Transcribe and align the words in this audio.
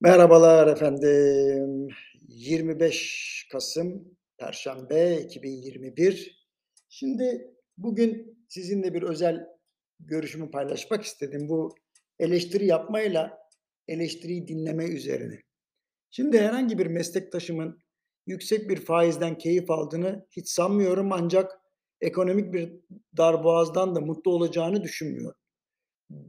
Merhabalar 0.00 0.66
efendim. 0.66 1.88
25 2.28 3.48
Kasım 3.52 4.16
Perşembe 4.38 5.20
2021. 5.20 6.46
Şimdi 6.88 7.54
bugün 7.76 8.38
sizinle 8.48 8.94
bir 8.94 9.02
özel 9.02 9.46
görüşümü 10.00 10.50
paylaşmak 10.50 11.04
istedim. 11.04 11.48
Bu 11.48 11.74
eleştiri 12.18 12.66
yapmayla 12.66 13.38
eleştiriyi 13.88 14.48
dinleme 14.48 14.84
üzerine. 14.84 15.40
Şimdi 16.10 16.40
herhangi 16.40 16.78
bir 16.78 16.86
meslektaşımın 16.86 17.78
yüksek 18.26 18.70
bir 18.70 18.84
faizden 18.84 19.38
keyif 19.38 19.70
aldığını 19.70 20.26
hiç 20.30 20.48
sanmıyorum 20.48 21.12
ancak 21.12 21.52
ekonomik 22.00 22.52
bir 22.52 22.72
darboğazdan 23.16 23.94
da 23.94 24.00
mutlu 24.00 24.30
olacağını 24.30 24.82
düşünmüyorum. 24.82 25.43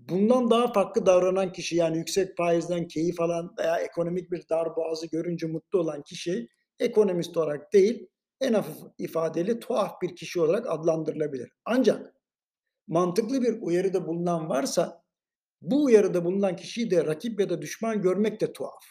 Bundan 0.09 0.49
daha 0.49 0.73
farklı 0.73 1.05
davranan 1.05 1.52
kişi 1.52 1.75
yani 1.75 1.97
yüksek 1.97 2.38
faizden 2.38 2.88
keyif 2.88 3.21
alan 3.21 3.55
veya 3.59 3.77
ekonomik 3.77 4.31
bir 4.31 4.49
darboğazı 4.49 5.08
görünce 5.08 5.48
mutlu 5.48 5.80
olan 5.80 6.02
kişi 6.02 6.48
ekonomist 6.80 7.38
olarak 7.38 7.73
değil 7.73 8.08
en 8.41 8.53
hafif 8.53 8.75
ifadeli 8.98 9.59
tuhaf 9.59 10.02
bir 10.02 10.16
kişi 10.16 10.41
olarak 10.41 10.70
adlandırılabilir. 10.70 11.52
Ancak 11.66 12.13
mantıklı 12.88 13.41
bir 13.41 13.61
uyarıda 13.61 14.08
bulunan 14.08 14.49
varsa 14.49 15.03
bu 15.61 15.84
uyarıda 15.84 16.25
bulunan 16.25 16.55
kişiyi 16.55 16.91
de 16.91 17.05
rakip 17.05 17.39
ya 17.39 17.49
da 17.49 17.61
düşman 17.61 18.02
görmek 18.02 18.41
de 18.41 18.53
tuhaf. 18.53 18.83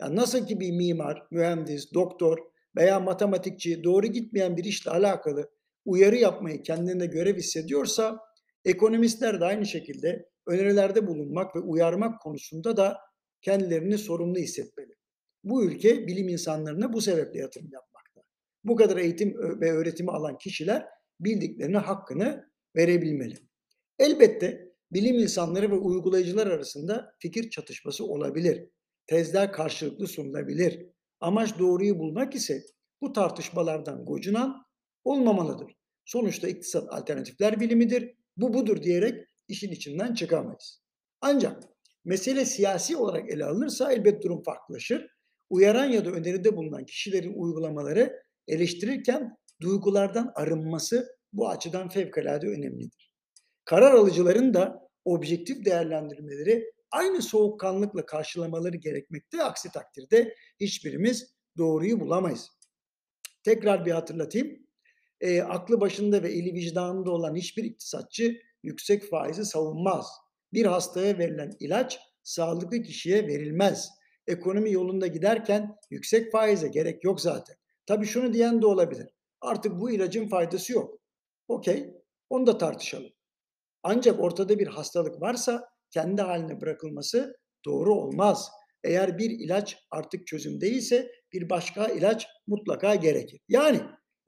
Yani 0.00 0.16
nasıl 0.16 0.46
ki 0.46 0.60
bir 0.60 0.70
mimar, 0.70 1.26
mühendis, 1.30 1.94
doktor 1.94 2.38
veya 2.76 3.00
matematikçi 3.00 3.84
doğru 3.84 4.06
gitmeyen 4.06 4.56
bir 4.56 4.64
işle 4.64 4.90
alakalı 4.90 5.50
uyarı 5.84 6.16
yapmayı 6.16 6.62
kendine 6.62 7.06
görev 7.06 7.36
hissediyorsa 7.36 8.27
Ekonomistler 8.64 9.40
de 9.40 9.44
aynı 9.44 9.66
şekilde 9.66 10.28
önerilerde 10.46 11.06
bulunmak 11.06 11.56
ve 11.56 11.60
uyarmak 11.60 12.20
konusunda 12.20 12.76
da 12.76 12.98
kendilerini 13.42 13.98
sorumlu 13.98 14.38
hissetmeli. 14.38 14.94
Bu 15.44 15.64
ülke 15.64 16.06
bilim 16.06 16.28
insanlarına 16.28 16.92
bu 16.92 17.00
sebeple 17.00 17.38
yatırım 17.38 17.68
yapmakta. 17.72 18.20
Bu 18.64 18.76
kadar 18.76 18.96
eğitim 18.96 19.34
ve 19.60 19.72
öğretimi 19.72 20.10
alan 20.10 20.38
kişiler 20.38 20.86
bildiklerine 21.20 21.78
hakkını 21.78 22.50
verebilmeli. 22.76 23.34
Elbette 23.98 24.72
bilim 24.92 25.18
insanları 25.18 25.70
ve 25.70 25.74
uygulayıcılar 25.74 26.46
arasında 26.46 27.14
fikir 27.18 27.50
çatışması 27.50 28.04
olabilir. 28.04 28.68
Tezler 29.06 29.52
karşılıklı 29.52 30.06
sunulabilir. 30.06 30.86
Amaç 31.20 31.58
doğruyu 31.58 31.98
bulmak 31.98 32.34
ise 32.34 32.62
bu 33.00 33.12
tartışmalardan 33.12 34.04
gocunan 34.04 34.66
olmamalıdır. 35.04 35.72
Sonuçta 36.04 36.48
iktisat 36.48 36.92
alternatifler 36.92 37.60
bilimidir 37.60 38.14
bu 38.38 38.54
budur 38.54 38.82
diyerek 38.82 39.24
işin 39.48 39.72
içinden 39.72 40.14
çıkamayız. 40.14 40.82
Ancak 41.20 41.62
mesele 42.04 42.44
siyasi 42.44 42.96
olarak 42.96 43.30
ele 43.30 43.44
alınırsa 43.44 43.92
elbet 43.92 44.22
durum 44.22 44.42
farklılaşır. 44.42 45.06
Uyaran 45.50 45.84
ya 45.84 46.04
da 46.04 46.10
öneride 46.10 46.56
bulunan 46.56 46.86
kişilerin 46.86 47.34
uygulamaları 47.34 48.22
eleştirirken 48.48 49.36
duygulardan 49.60 50.32
arınması 50.34 51.18
bu 51.32 51.48
açıdan 51.48 51.88
fevkalade 51.88 52.46
önemlidir. 52.46 53.12
Karar 53.64 53.94
alıcıların 53.94 54.54
da 54.54 54.88
objektif 55.04 55.64
değerlendirmeleri 55.64 56.72
aynı 56.90 57.22
soğukkanlıkla 57.22 58.06
karşılamaları 58.06 58.76
gerekmekte. 58.76 59.42
Aksi 59.42 59.72
takdirde 59.72 60.34
hiçbirimiz 60.60 61.34
doğruyu 61.58 62.00
bulamayız. 62.00 62.48
Tekrar 63.42 63.86
bir 63.86 63.92
hatırlatayım 63.92 64.67
e, 65.20 65.42
aklı 65.42 65.80
başında 65.80 66.22
ve 66.22 66.32
eli 66.32 66.54
vicdanında 66.54 67.10
olan 67.10 67.34
hiçbir 67.34 67.64
iktisatçı 67.64 68.40
yüksek 68.62 69.10
faizi 69.10 69.44
savunmaz. 69.44 70.06
Bir 70.52 70.66
hastaya 70.66 71.18
verilen 71.18 71.52
ilaç 71.60 72.00
sağlıklı 72.22 72.82
kişiye 72.82 73.26
verilmez. 73.26 73.90
Ekonomi 74.26 74.72
yolunda 74.72 75.06
giderken 75.06 75.76
yüksek 75.90 76.32
faize 76.32 76.68
gerek 76.68 77.04
yok 77.04 77.20
zaten. 77.20 77.56
Tabii 77.86 78.06
şunu 78.06 78.32
diyen 78.32 78.62
de 78.62 78.66
olabilir. 78.66 79.06
Artık 79.40 79.80
bu 79.80 79.90
ilacın 79.90 80.28
faydası 80.28 80.72
yok. 80.72 81.00
Okey, 81.48 81.94
onu 82.30 82.46
da 82.46 82.58
tartışalım. 82.58 83.10
Ancak 83.82 84.20
ortada 84.20 84.58
bir 84.58 84.66
hastalık 84.66 85.20
varsa 85.22 85.68
kendi 85.90 86.22
haline 86.22 86.60
bırakılması 86.60 87.36
doğru 87.64 87.94
olmaz. 87.94 88.50
Eğer 88.84 89.18
bir 89.18 89.30
ilaç 89.30 89.76
artık 89.90 90.26
çözüm 90.26 90.60
değilse 90.60 91.10
bir 91.32 91.50
başka 91.50 91.86
ilaç 91.86 92.26
mutlaka 92.46 92.94
gerekir. 92.94 93.40
Yani 93.48 93.80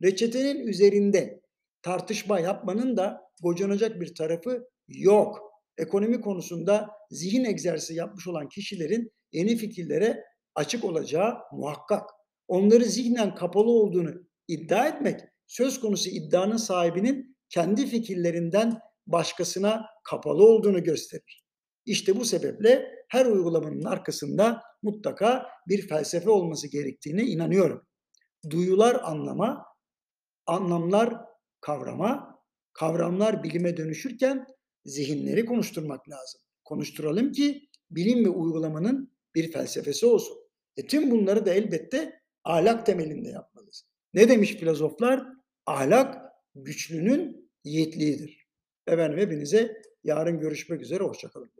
reçetenin 0.02 0.66
üzerinde 0.66 1.40
tartışma 1.82 2.40
yapmanın 2.40 2.96
da 2.96 3.20
bocanacak 3.42 4.00
bir 4.00 4.14
tarafı 4.14 4.68
yok. 4.88 5.40
Ekonomi 5.78 6.20
konusunda 6.20 6.88
zihin 7.10 7.44
egzersizi 7.44 7.94
yapmış 7.94 8.28
olan 8.28 8.48
kişilerin 8.48 9.12
yeni 9.32 9.56
fikirlere 9.56 10.24
açık 10.54 10.84
olacağı 10.84 11.34
muhakkak. 11.52 12.10
Onları 12.48 12.84
zihnen 12.84 13.34
kapalı 13.34 13.70
olduğunu 13.70 14.10
iddia 14.48 14.88
etmek 14.88 15.20
söz 15.46 15.80
konusu 15.80 16.10
iddianın 16.10 16.56
sahibinin 16.56 17.36
kendi 17.48 17.86
fikirlerinden 17.86 18.78
başkasına 19.06 19.86
kapalı 20.04 20.44
olduğunu 20.44 20.82
gösterir. 20.82 21.44
İşte 21.86 22.16
bu 22.16 22.24
sebeple 22.24 22.86
her 23.08 23.26
uygulamanın 23.26 23.84
arkasında 23.84 24.62
mutlaka 24.82 25.46
bir 25.68 25.88
felsefe 25.88 26.30
olması 26.30 26.68
gerektiğine 26.68 27.22
inanıyorum. 27.22 27.86
Duyular 28.50 29.00
anlama, 29.02 29.64
anlamlar 30.50 31.16
kavrama, 31.60 32.40
kavramlar 32.72 33.42
bilime 33.42 33.76
dönüşürken 33.76 34.46
zihinleri 34.84 35.44
konuşturmak 35.44 36.08
lazım. 36.08 36.40
Konuşturalım 36.64 37.32
ki 37.32 37.68
bilim 37.90 38.24
ve 38.24 38.28
uygulamanın 38.28 39.12
bir 39.34 39.52
felsefesi 39.52 40.06
olsun. 40.06 40.36
E 40.76 40.86
tüm 40.86 41.10
bunları 41.10 41.46
da 41.46 41.54
elbette 41.54 42.20
ahlak 42.44 42.86
temelinde 42.86 43.28
yapmalıyız. 43.28 43.84
Ne 44.14 44.28
demiş 44.28 44.56
filozoflar? 44.56 45.26
Ahlak 45.66 46.32
güçlünün 46.54 47.50
yiğitliğidir. 47.64 48.46
Efendim 48.86 49.18
hepinize 49.18 49.82
yarın 50.04 50.40
görüşmek 50.40 50.80
üzere, 50.80 51.04
hoşçakalın. 51.04 51.59